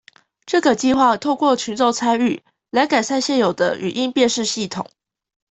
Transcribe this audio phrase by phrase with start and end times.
[0.47, 4.87] 這個計畫透過群眾參與，來改善現有的語音辨識系統